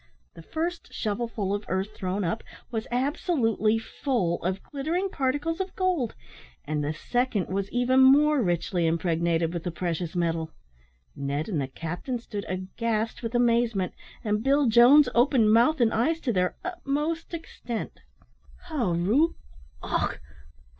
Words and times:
The 0.33 0.41
first 0.41 0.91
shovelful 0.91 1.53
of 1.53 1.63
earth 1.67 1.95
thrown 1.95 2.23
up 2.23 2.43
was 2.71 2.87
absolutely 2.89 3.77
full 3.77 4.41
of 4.41 4.63
glittering 4.63 5.09
particles 5.09 5.59
of 5.61 5.75
gold, 5.75 6.15
and 6.65 6.83
the 6.83 6.91
second 6.91 7.49
was 7.49 7.69
even 7.71 7.99
more 7.99 8.41
richly 8.41 8.87
impregnated 8.87 9.53
with 9.53 9.63
the 9.63 9.69
precious 9.69 10.15
metal. 10.15 10.53
Ned 11.15 11.47
and 11.47 11.61
the 11.61 11.67
captain 11.67 12.17
stood 12.17 12.45
aghast 12.49 13.21
with 13.21 13.35
amazement, 13.35 13.93
and 14.23 14.43
Bill 14.43 14.65
Jones 14.65 15.07
opened 15.13 15.53
mouth 15.53 15.79
and 15.79 15.93
eyes 15.93 16.19
to 16.21 16.33
their 16.33 16.55
utmost 16.65 17.35
extent. 17.35 17.99
"Hooroo! 18.71 19.35
och! 19.83 20.19